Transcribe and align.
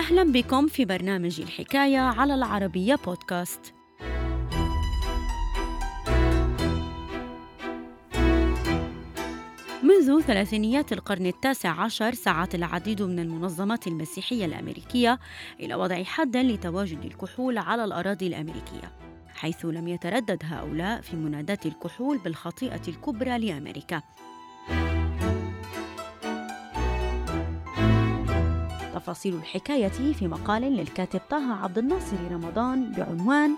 أهلا 0.00 0.32
بكم 0.32 0.66
في 0.66 0.84
برنامج 0.84 1.40
الحكاية 1.40 1.98
على 1.98 2.34
العربية 2.34 2.94
بودكاست. 2.94 3.74
منذ 9.82 10.20
ثلاثينيات 10.20 10.92
القرن 10.92 11.26
التاسع 11.26 11.70
عشر 11.70 12.14
سعت 12.14 12.54
العديد 12.54 13.02
من 13.02 13.18
المنظمات 13.18 13.86
المسيحية 13.86 14.44
الأمريكية 14.44 15.18
إلى 15.60 15.74
وضع 15.74 16.02
حد 16.02 16.36
لتواجد 16.36 17.04
الكحول 17.04 17.58
على 17.58 17.84
الأراضي 17.84 18.26
الأمريكية 18.26 18.92
حيث 19.34 19.64
لم 19.64 19.88
يتردد 19.88 20.42
هؤلاء 20.44 21.00
في 21.00 21.16
مناداة 21.16 21.60
الكحول 21.66 22.18
بالخطيئة 22.18 22.82
الكبرى 22.88 23.38
لأمريكا. 23.38 24.02
تفاصيل 29.00 29.34
الحكاية 29.34 29.88
في 29.88 30.28
مقال 30.28 30.62
للكاتب 30.62 31.20
طه 31.30 31.62
عبد 31.62 31.78
الناصر 31.78 32.16
رمضان 32.30 32.92
بعنوان 32.92 33.56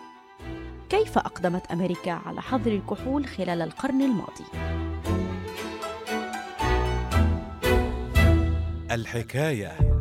كيف 0.91 1.19
أقدمت 1.19 1.66
أمريكا 1.66 2.12
على 2.12 2.42
حظر 2.42 2.73
الكحول 2.73 3.27
خلال 3.27 3.62
القرن 3.62 4.02
الماضي؟ 4.02 4.45
الحكاية. 8.91 9.91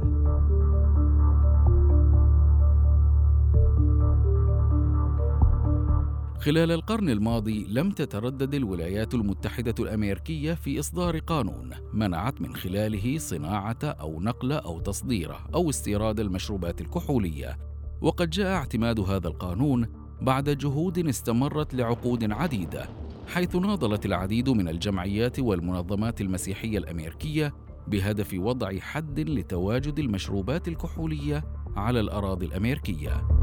خلال 6.41 6.72
القرن 6.72 7.09
الماضي 7.09 7.66
لم 7.70 7.91
تتردد 7.91 8.54
الولايات 8.54 9.13
المتحدة 9.13 9.76
الأمريكية 9.80 10.54
في 10.54 10.79
إصدار 10.79 11.18
قانون 11.20 11.70
منعت 11.93 12.41
من 12.41 12.55
خلاله 12.55 13.18
صناعة 13.18 13.77
أو 13.84 14.21
نقل 14.21 14.51
أو 14.51 14.79
تصدير 14.79 15.35
أو 15.54 15.70
استيراد 15.70 16.20
المشروبات 16.20 16.82
الكحولية، 16.82 17.57
وقد 18.01 18.29
جاء 18.29 18.48
اعتماد 18.48 18.99
هذا 18.99 19.27
القانون 19.27 19.88
بعد 20.21 20.49
جهود 20.49 21.07
استمرت 21.07 21.74
لعقود 21.74 22.32
عديدة، 22.32 22.90
حيث 23.27 23.55
ناضلت 23.55 24.05
العديد 24.05 24.49
من 24.49 24.68
الجمعيات 24.68 25.40
والمنظمات 25.40 26.21
المسيحية 26.21 26.77
الأمريكية 26.77 27.54
بهدف 27.88 28.34
وضع 28.34 28.79
حد 28.79 29.20
لتواجد 29.20 29.99
المشروبات 29.99 30.68
الكحولية 30.68 31.44
على 31.76 31.99
الأراضي 31.99 32.46
الأمريكية. 32.46 33.41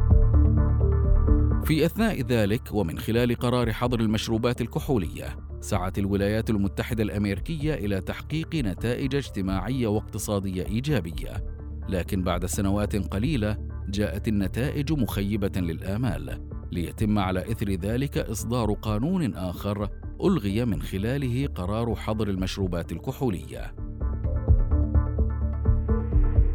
في 1.68 1.86
أثناء 1.86 2.20
ذلك 2.20 2.68
ومن 2.72 2.98
خلال 2.98 3.34
قرار 3.34 3.72
حظر 3.72 4.00
المشروبات 4.00 4.60
الكحولية 4.60 5.38
سعت 5.60 5.98
الولايات 5.98 6.50
المتحدة 6.50 7.02
الأمريكية 7.02 7.74
إلى 7.74 8.00
تحقيق 8.00 8.54
نتائج 8.54 9.14
اجتماعية 9.14 9.86
واقتصادية 9.86 10.66
إيجابية. 10.66 11.44
لكن 11.88 12.22
بعد 12.22 12.46
سنوات 12.46 12.96
قليلة 12.96 13.58
جاءت 13.88 14.28
النتائج 14.28 14.92
مخيبة 14.92 15.60
للآمال 15.60 16.48
ليتم 16.72 17.18
على 17.18 17.52
إثر 17.52 17.70
ذلك 17.70 18.18
إصدار 18.18 18.72
قانون 18.72 19.34
آخر 19.34 19.88
ألغي 20.24 20.64
من 20.64 20.82
خلاله 20.82 21.46
قرار 21.46 21.94
حظر 21.94 22.28
المشروبات 22.28 22.92
الكحولية. 22.92 23.87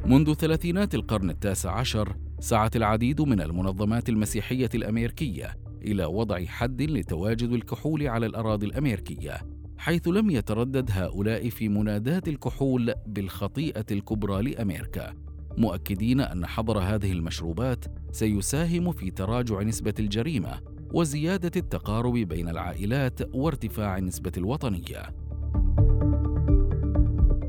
منذ 0.05 0.33
ثلاثينات 0.33 0.95
القرن 0.95 1.29
التاسع 1.29 1.71
عشر 1.71 2.15
سعت 2.39 2.75
العديد 2.75 3.21
من 3.21 3.41
المنظمات 3.41 4.09
المسيحية 4.09 4.69
الأمريكية 4.75 5.57
إلى 5.81 6.05
وضع 6.05 6.45
حد 6.45 6.81
لتواجد 6.81 7.51
الكحول 7.51 8.07
على 8.07 8.25
الأراضي 8.25 8.65
الأمريكية 8.65 9.41
حيث 9.77 10.07
لم 10.07 10.29
يتردد 10.29 10.89
هؤلاء 10.91 11.49
في 11.49 11.69
مناداة 11.69 12.21
الكحول 12.27 12.93
بالخطيئة 13.07 13.85
الكبرى 13.91 14.41
لأمريكا 14.41 15.13
مؤكدين 15.57 16.21
أن 16.21 16.45
حظر 16.45 16.79
هذه 16.79 17.11
المشروبات 17.11 17.85
سيساهم 18.11 18.91
في 18.91 19.11
تراجع 19.11 19.61
نسبة 19.61 19.93
الجريمة 19.99 20.59
وزيادة 20.93 21.51
التقارب 21.55 22.13
بين 22.13 22.49
العائلات 22.49 23.35
وارتفاع 23.35 23.99
نسبه 23.99 24.31
الوطنية. 24.37 25.22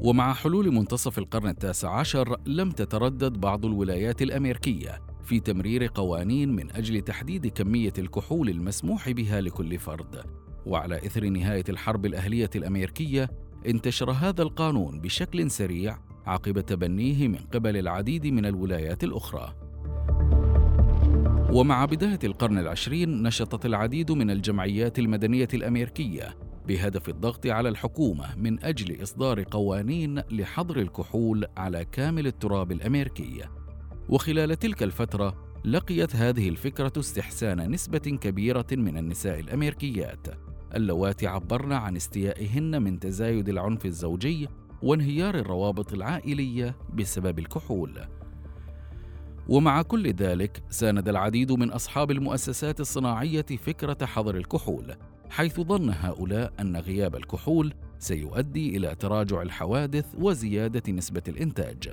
ومع 0.04 0.32
حلول 0.32 0.74
منتصف 0.74 1.18
القرن 1.18 1.48
التاسع 1.48 1.98
عشر 1.98 2.36
لم 2.46 2.70
تتردد 2.70 3.32
بعض 3.32 3.64
الولايات 3.64 4.22
الأمريكية 4.22 5.02
في 5.24 5.40
تمرير 5.40 5.90
قوانين 5.94 6.56
من 6.56 6.70
أجل 6.70 7.00
تحديد 7.00 7.46
كمية 7.46 7.92
الكحول 7.98 8.48
المسموح 8.48 9.10
بها 9.10 9.40
لكل 9.40 9.78
فرد. 9.78 10.24
وعلى 10.66 10.96
إثر 10.96 11.24
نهاية 11.24 11.64
الحرب 11.68 12.06
الأهلية 12.06 12.50
الأمريكية 12.56 13.30
انتشر 13.66 14.10
هذا 14.10 14.42
القانون 14.42 15.00
بشكل 15.00 15.50
سريع 15.50 15.98
عقب 16.26 16.60
تبنيه 16.60 17.28
من 17.28 17.38
قبل 17.38 17.76
العديد 17.76 18.26
من 18.26 18.46
الولايات 18.46 19.04
الأخرى. 19.04 19.54
ومع 21.52 21.84
بداية 21.84 22.18
القرن 22.24 22.58
العشرين 22.58 23.22
نشطت 23.22 23.66
العديد 23.66 24.12
من 24.12 24.30
الجمعيات 24.30 24.98
المدنية 24.98 25.48
الأمريكية 25.54 26.43
بهدف 26.68 27.08
الضغط 27.08 27.46
على 27.46 27.68
الحكومة 27.68 28.36
من 28.36 28.64
أجل 28.64 29.02
إصدار 29.02 29.42
قوانين 29.42 30.18
لحظر 30.30 30.76
الكحول 30.76 31.46
على 31.56 31.84
كامل 31.84 32.26
التراب 32.26 32.72
الأمريكي. 32.72 33.44
وخلال 34.08 34.58
تلك 34.58 34.82
الفترة 34.82 35.34
لقيت 35.64 36.16
هذه 36.16 36.48
الفكرة 36.48 36.92
استحسان 36.98 37.70
نسبة 37.70 37.98
كبيرة 37.98 38.66
من 38.72 38.98
النساء 38.98 39.40
الأمريكيات. 39.40 40.26
اللواتي 40.74 41.26
عبرن 41.26 41.72
عن 41.72 41.96
استيائهن 41.96 42.82
من 42.82 42.98
تزايد 42.98 43.48
العنف 43.48 43.86
الزوجي 43.86 44.48
وانهيار 44.82 45.34
الروابط 45.34 45.92
العائلية 45.92 46.76
بسبب 46.94 47.38
الكحول. 47.38 48.00
ومع 49.48 49.82
كل 49.82 50.10
ذلك 50.12 50.62
ساند 50.70 51.08
العديد 51.08 51.52
من 51.52 51.70
أصحاب 51.70 52.10
المؤسسات 52.10 52.80
الصناعية 52.80 53.42
فكرة 53.42 54.06
حظر 54.06 54.36
الكحول. 54.36 54.94
حيث 55.30 55.60
ظن 55.60 55.90
هؤلاء 55.90 56.52
أن 56.60 56.76
غياب 56.76 57.16
الكحول 57.16 57.74
سيؤدي 57.98 58.76
إلى 58.76 58.94
تراجع 58.94 59.42
الحوادث 59.42 60.06
وزيادة 60.18 60.92
نسبة 60.92 61.22
الإنتاج. 61.28 61.92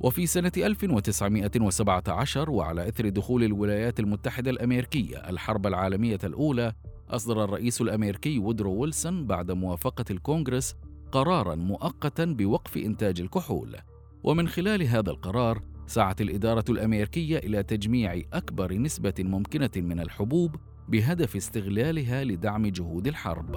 وفي 0.00 0.26
سنة 0.26 0.52
1917 0.56 2.50
وعلى 2.50 2.88
إثر 2.88 3.08
دخول 3.08 3.44
الولايات 3.44 4.00
المتحدة 4.00 4.50
الأمريكية 4.50 5.16
الحرب 5.16 5.66
العالمية 5.66 6.18
الأولى 6.24 6.72
أصدر 7.10 7.44
الرئيس 7.44 7.80
الأمريكي 7.80 8.38
وودرو 8.38 8.72
ويلسون 8.72 9.26
بعد 9.26 9.50
موافقة 9.50 10.04
الكونغرس 10.10 10.76
قرارا 11.12 11.54
مؤقتا 11.54 12.24
بوقف 12.24 12.76
إنتاج 12.76 13.20
الكحول. 13.20 13.76
ومن 14.24 14.48
خلال 14.48 14.82
هذا 14.82 15.10
القرار 15.10 15.62
سعت 15.86 16.20
الإدارة 16.20 16.64
الأمريكية 16.68 17.38
إلى 17.38 17.62
تجميع 17.62 18.22
أكبر 18.32 18.74
نسبة 18.74 19.14
ممكنة 19.18 19.70
من 19.76 20.00
الحبوب 20.00 20.56
بهدف 20.88 21.36
استغلالها 21.36 22.24
لدعم 22.24 22.66
جهود 22.66 23.06
الحرب. 23.06 23.56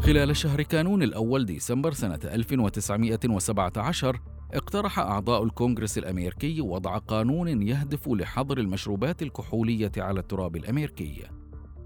خلال 0.00 0.36
شهر 0.36 0.62
كانون 0.62 1.02
الأول 1.02 1.46
ديسمبر 1.46 1.92
سنة 1.92 2.20
1917 2.24 4.20
اقترح 4.54 4.98
أعضاء 4.98 5.44
الكونغرس 5.44 5.98
الأمريكي 5.98 6.60
وضع 6.60 6.98
قانون 6.98 7.62
يهدف 7.62 8.08
لحظر 8.08 8.58
المشروبات 8.58 9.22
الكحولية 9.22 9.92
على 9.98 10.20
التراب 10.20 10.56
الأمريكي. 10.56 11.22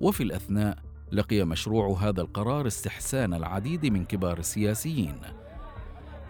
وفي 0.01 0.23
الأثناء 0.23 0.79
لقي 1.13 1.45
مشروع 1.45 1.99
هذا 2.03 2.21
القرار 2.21 2.67
استحسان 2.67 3.35
العديد 3.35 3.87
من 3.87 4.05
كبار 4.05 4.39
السياسيين. 4.39 5.15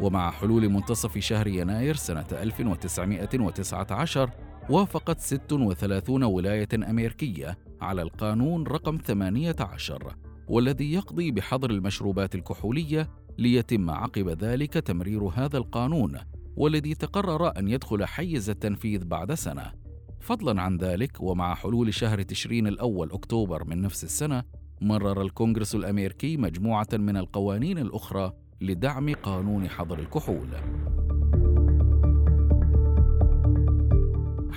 ومع 0.00 0.31
حلول 0.31 0.69
منتصف 0.69 1.19
شهر 1.19 1.47
يناير 1.47 1.97
سنة 1.97 2.26
1919 2.32 4.31
وافقت 4.70 5.20
36 5.20 6.22
ولاية 6.22 6.69
أمريكية 6.75 7.58
على 7.81 8.02
القانون 8.02 8.66
رقم 8.66 8.98
18 9.06 10.16
والذي 10.48 10.93
يقضي 10.93 11.31
بحظر 11.31 11.70
المشروبات 11.70 12.34
الكحولية 12.34 13.10
ليتم 13.38 13.90
عقب 13.90 14.28
ذلك 14.28 14.72
تمرير 14.72 15.25
هذا 15.25 15.58
القانون 15.58 16.19
والذي 16.56 16.94
تقرر 16.94 17.58
أن 17.58 17.69
يدخل 17.69 18.04
حيز 18.04 18.50
التنفيذ 18.50 19.04
بعد 19.04 19.34
سنة. 19.34 19.72
فضلا 20.20 20.62
عن 20.62 20.76
ذلك 20.76 21.20
ومع 21.20 21.54
حلول 21.54 21.94
شهر 21.94 22.22
تشرين 22.22 22.66
الأول 22.66 23.12
أكتوبر 23.12 23.64
من 23.64 23.81
نفس 23.81 24.04
السنة 24.04 24.43
مرر 24.81 25.22
الكونغرس 25.22 25.75
الأمريكي 25.75 26.37
مجموعة 26.37 26.88
من 26.93 27.16
القوانين 27.16 27.78
الأخرى 27.78 28.32
لدعم 28.60 29.14
قانون 29.14 29.69
حظر 29.69 29.98
الكحول. 29.98 30.48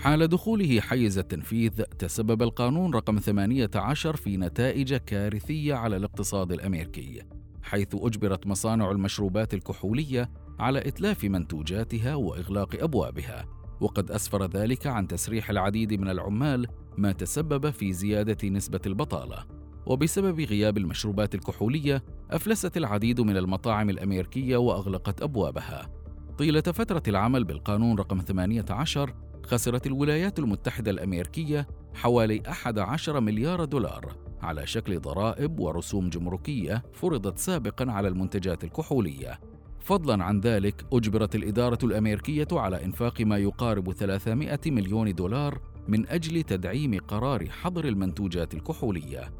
حال 0.01 0.27
دخوله 0.27 0.80
حيز 0.80 1.18
التنفيذ 1.18 1.83
تسبب 1.83 2.42
القانون 2.42 2.94
رقم 2.94 3.19
18 3.19 4.15
في 4.15 4.38
نتائج 4.38 4.95
كارثية 4.95 5.74
على 5.74 5.98
الاقتصاد 5.98 6.51
الأمريكي 6.51 7.21
حيث 7.63 7.88
أجبرت 7.94 8.48
مصانع 8.48 8.92
المشروبات 8.92 9.53
الكحولية 9.53 10.30
على 10.59 10.88
إتلاف 10.88 11.24
منتوجاتها 11.24 12.15
وإغلاق 12.15 12.83
أبوابها. 12.83 13.45
وقد 13.81 14.12
أسفر 14.12 14.45
ذلك 14.45 14.88
عن 14.88 15.07
تسريح 15.07 15.50
العديد 15.50 15.94
من 15.94 16.09
العمال 16.09 16.68
ما 16.98 17.12
تسبب 17.12 17.69
في 17.69 17.94
زيادة 17.94 18.50
نسبة 18.50 18.81
البطالة. 18.86 19.45
وبسبب 19.86 20.42
غياب 20.42 20.77
المشروبات 20.77 21.36
الكحولية 21.36 22.03
أفلست 22.31 22.77
العديد 22.77 23.21
من 23.21 23.38
المطاعم 23.38 23.89
الأمريكية 23.89 24.57
وأغلقت 24.57 25.21
أبوابها. 25.21 25.89
طيلة 26.38 26.62
فترة 26.62 27.03
العمل 27.07 27.44
بالقانون 27.44 27.98
رقم 27.98 28.19
18 28.19 29.13
خسرت 29.43 29.88
الولايات 29.88 30.39
المتحدة 30.39 30.91
الأمريكية 30.91 31.67
حوالي 31.93 32.41
11 32.47 33.19
مليار 33.19 33.65
دولار 33.65 34.15
على 34.41 34.67
شكل 34.67 34.99
ضرائب 34.99 35.59
ورسوم 35.59 36.09
جمركية 36.09 36.83
فرضت 36.93 37.38
سابقا 37.38 37.91
على 37.91 38.07
المنتجات 38.07 38.63
الكحولية. 38.63 39.39
فضلا 39.79 40.23
عن 40.23 40.39
ذلك 40.39 40.85
أجبرت 40.93 41.35
الإدارة 41.35 41.77
الأمريكية 41.83 42.47
على 42.51 42.85
إنفاق 42.85 43.21
ما 43.21 43.38
يقارب 43.38 43.91
300 43.91 44.59
مليون 44.65 45.15
دولار 45.15 45.61
من 45.88 46.07
أجل 46.07 46.43
تدعيم 46.43 46.99
قرار 46.99 47.49
حظر 47.49 47.85
المنتوجات 47.85 48.53
الكحولية. 48.53 49.33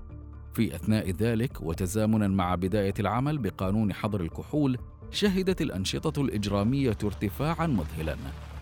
في 0.54 0.76
أثناء 0.76 1.10
ذلك 1.10 1.62
وتزامنا 1.62 2.28
مع 2.28 2.56
بداية 2.56 2.94
العمل 3.00 3.38
بقانون 3.38 3.94
حظر 3.94 4.22
الكحول 4.22 4.78
شهدت 5.12 5.62
الأنشطة 5.62 6.22
الإجرامية 6.22 6.98
ارتفاعا 7.04 7.68
مذهلا. 7.68 8.16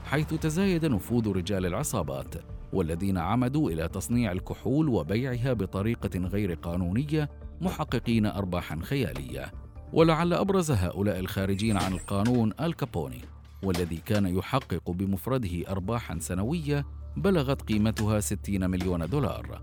حيث 0.09 0.33
تزايد 0.33 0.85
نفوذ 0.85 1.31
رجال 1.31 1.65
العصابات 1.65 2.35
والذين 2.73 3.17
عمدوا 3.17 3.71
إلى 3.71 3.87
تصنيع 3.87 4.31
الكحول 4.31 4.89
وبيعها 4.89 5.53
بطريقة 5.53 6.19
غير 6.19 6.53
قانونية 6.53 7.29
محققين 7.61 8.25
ارباحا 8.25 8.79
خيالية. 8.83 9.51
ولعل 9.93 10.33
أبرز 10.33 10.71
هؤلاء 10.71 11.19
الخارجين 11.19 11.77
عن 11.77 11.93
القانون 11.93 12.53
الكابوني 12.61 13.21
والذي 13.63 13.97
كان 13.97 14.25
يحقق 14.25 14.91
بمفرده 14.91 15.69
ارباحا 15.69 16.19
سنوية 16.19 16.85
بلغت 17.17 17.61
قيمتها 17.61 18.19
60 18.19 18.69
مليون 18.69 19.05
دولار. 19.09 19.61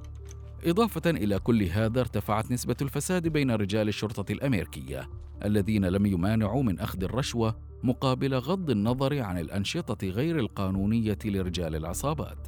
إضافة 0.65 1.11
إلى 1.11 1.39
كل 1.39 1.63
هذا 1.63 2.01
ارتفعت 2.01 2.51
نسبة 2.51 2.77
الفساد 2.83 3.29
بين 3.29 3.51
رجال 3.51 3.89
الشرطة 3.89 4.33
الأمريكية 4.33 5.09
الذين 5.45 5.85
لم 5.85 6.07
يمانعوا 6.07 6.63
من 6.63 6.81
أخذ 6.81 7.05
الرشوة 7.05 7.66
مقابل 7.83 8.35
غض 8.35 8.71
النظر 8.71 9.19
عن 9.21 9.39
الأنشطة 9.39 10.09
غير 10.09 10.39
القانونية 10.39 11.19
لرجال 11.25 11.75
العصابات. 11.75 12.47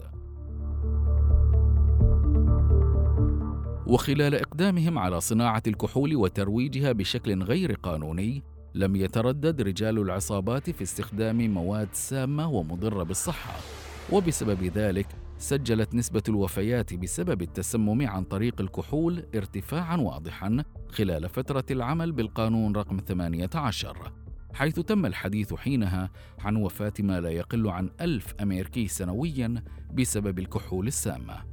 وخلال 3.86 4.34
إقدامهم 4.34 4.98
على 4.98 5.20
صناعة 5.20 5.62
الكحول 5.66 6.16
وترويجها 6.16 6.92
بشكل 6.92 7.42
غير 7.42 7.72
قانوني، 7.72 8.42
لم 8.74 8.96
يتردد 8.96 9.62
رجال 9.62 9.98
العصابات 9.98 10.70
في 10.70 10.82
استخدام 10.82 11.54
مواد 11.54 11.88
سامة 11.92 12.50
ومضرة 12.50 13.02
بالصحة، 13.02 13.56
وبسبب 14.12 14.64
ذلك 14.64 15.06
سجلت 15.38 15.94
نسبة 15.94 16.22
الوفيات 16.28 16.94
بسبب 16.94 17.42
التسمم 17.42 18.06
عن 18.06 18.24
طريق 18.24 18.60
الكحول 18.60 19.24
ارتفاعا 19.34 19.96
واضحا 19.96 20.64
خلال 20.88 21.28
فترة 21.28 21.64
العمل 21.70 22.12
بالقانون 22.12 22.76
رقم 22.76 22.98
18 22.98 24.12
حيث 24.58 24.80
تم 24.80 25.06
الحديث 25.06 25.54
حينها 25.54 26.10
عن 26.38 26.56
وفاة 26.56 26.92
ما 26.98 27.20
لا 27.20 27.30
يقل 27.30 27.68
عن 27.68 27.90
ألف 28.00 28.34
أمريكي 28.42 28.88
سنويا 28.88 29.62
بسبب 29.94 30.38
الكحول 30.38 30.86
السامة. 30.86 31.44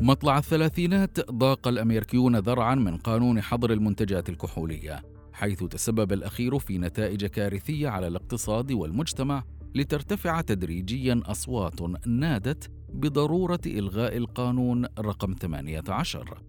مطلع 0.00 0.38
الثلاثينات 0.38 1.30
ضاق 1.30 1.68
الأمريكيون 1.68 2.36
ذرعا 2.36 2.74
من 2.74 2.96
قانون 2.96 3.40
حظر 3.40 3.72
المنتجات 3.72 4.28
الكحولية 4.28 5.02
حيث 5.32 5.64
تسبب 5.64 6.12
الأخير 6.12 6.58
في 6.58 6.78
نتائج 6.78 7.26
كارثية 7.26 7.88
على 7.88 8.06
الاقتصاد 8.06 8.72
والمجتمع 8.72 9.44
لترتفع 9.74 10.40
تدريجيا 10.40 11.22
أصوات 11.24 12.06
نادت 12.06 12.70
بضرورة 12.88 13.60
إلغاء 13.66 14.16
القانون 14.16 14.86
رقم 14.98 15.34
18 15.40 16.42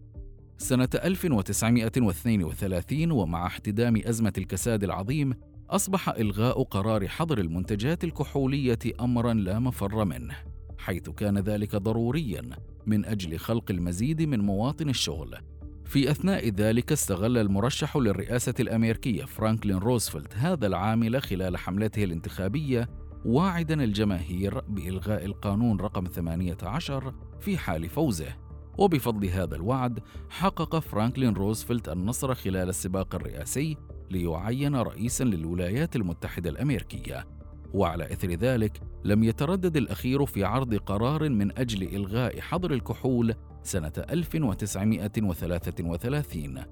سنة 0.57 0.89
1932 0.95 3.11
ومع 3.11 3.47
احتدام 3.47 4.01
أزمة 4.05 4.33
الكساد 4.37 4.83
العظيم 4.83 5.33
أصبح 5.69 6.09
إلغاء 6.09 6.63
قرار 6.63 7.07
حظر 7.07 7.37
المنتجات 7.37 8.03
الكحولية 8.03 8.79
أمرا 8.99 9.33
لا 9.33 9.59
مفر 9.59 10.05
منه 10.05 10.35
حيث 10.77 11.09
كان 11.09 11.37
ذلك 11.37 11.75
ضروريا 11.75 12.41
من 12.85 13.05
أجل 13.05 13.39
خلق 13.39 13.71
المزيد 13.71 14.21
من 14.21 14.39
مواطن 14.39 14.89
الشغل. 14.89 15.37
في 15.85 16.11
أثناء 16.11 16.49
ذلك 16.49 16.91
استغل 16.91 17.37
المرشح 17.37 17.97
للرئاسة 17.97 18.53
الأمريكية 18.59 19.25
فرانكلين 19.25 19.77
روزفلت 19.77 20.35
هذا 20.35 20.67
العامل 20.67 21.21
خلال 21.21 21.57
حملته 21.57 22.03
الانتخابية 22.03 22.89
واعدا 23.25 23.83
الجماهير 23.83 24.59
بإلغاء 24.59 25.25
القانون 25.25 25.79
رقم 25.79 26.05
18 26.05 27.13
في 27.39 27.57
حال 27.57 27.89
فوزه. 27.89 28.46
وبفضل 28.77 29.25
هذا 29.25 29.55
الوعد 29.55 29.99
حقق 30.29 30.79
فرانكلين 30.79 31.33
روزفلت 31.33 31.89
النصر 31.89 32.35
خلال 32.35 32.69
السباق 32.69 33.15
الرئاسي 33.15 33.77
ليعين 34.11 34.75
رئيسا 34.75 35.23
للولايات 35.23 35.95
المتحدة 35.95 36.49
الأمريكية. 36.49 37.27
وعلى 37.73 38.13
إثر 38.13 38.31
ذلك 38.31 38.81
لم 39.03 39.23
يتردد 39.23 39.77
الأخير 39.77 40.25
في 40.25 40.43
عرض 40.43 40.75
قرار 40.75 41.29
من 41.29 41.57
أجل 41.57 41.95
إلغاء 41.95 42.39
حظر 42.39 42.71
الكحول 42.71 43.35
سنة 43.63 43.91
1933 44.09 46.63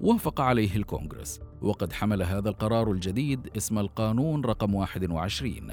وافق 0.00 0.40
عليه 0.40 0.76
الكونغرس. 0.76 1.40
وقد 1.62 1.92
حمل 1.92 2.22
هذا 2.22 2.48
القرار 2.48 2.92
الجديد 2.92 3.50
اسم 3.56 3.78
القانون 3.78 4.44
رقم 4.44 4.74
21 4.74 5.72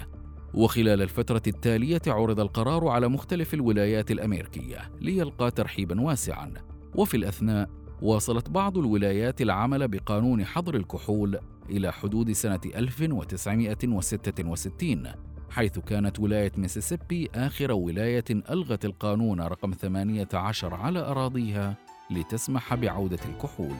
وخلال 0.54 1.02
الفترة 1.02 1.42
التالية 1.48 2.02
عرض 2.08 2.40
القرار 2.40 2.88
على 2.88 3.08
مختلف 3.08 3.54
الولايات 3.54 4.12
الأمريكية 4.12 4.92
ليلقى 5.02 5.52
ترحيبا 5.52 6.02
واسعا. 6.02 6.54
وفي 6.96 7.18
الأثناء 7.18 7.70
واصلت 8.02 8.50
بعض 8.50 8.78
الولايات 8.78 9.42
العمل 9.42 9.88
بقانون 9.88 10.46
حظر 10.46 10.76
الكحول 10.76 11.40
إلى 11.70 11.92
حدود 11.92 12.32
سنة 12.32 12.60
1966 12.66 15.08
حيث 15.50 15.80
كانت 15.80 16.20
ولاية 16.20 16.52
ميسيسيبي 16.58 17.30
آخر 17.36 17.72
ولاية 17.72 18.26
ألغت 18.30 18.86
القانون 18.86 19.42
رقم 19.42 19.72
18 19.72 20.74
على 20.74 21.00
أراضيها 21.00 21.78
لتسمح 22.12 22.76
بعودة 22.76 23.20
الكحول. 23.30 23.78